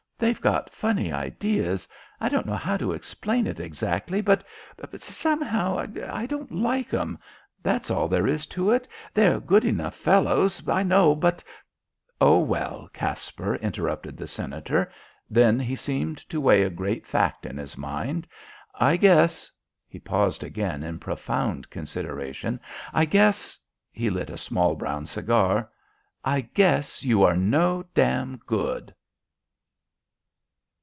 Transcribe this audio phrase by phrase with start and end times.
[0.21, 1.87] They've got funny ideas.
[2.19, 4.45] I don't know how to explain it exactly, but
[5.01, 7.17] somehow I don't like 'em.
[7.63, 8.87] That's all there is to it.
[9.15, 9.63] They're good
[9.95, 11.43] fellows enough, I know, but"
[12.21, 14.91] "Oh, well, Caspar," interrupted the Senator.
[15.27, 18.27] Then he seemed to weigh a great fact in his mind.
[18.75, 19.51] "I guess"
[19.89, 22.59] He paused again in profound consideration.
[22.93, 23.57] "I guess"
[23.91, 25.71] He lit a small, brown cigar.
[26.23, 28.93] "I guess you are no damn good." THE END.